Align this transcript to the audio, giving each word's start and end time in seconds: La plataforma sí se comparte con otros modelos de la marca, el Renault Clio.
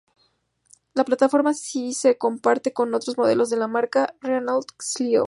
La 0.95 1.05
plataforma 1.05 1.53
sí 1.53 1.93
se 1.93 2.17
comparte 2.17 2.73
con 2.73 2.91
otros 2.95 3.19
modelos 3.19 3.51
de 3.51 3.57
la 3.57 3.67
marca, 3.67 4.15
el 4.23 4.29
Renault 4.29 4.65
Clio. 4.77 5.19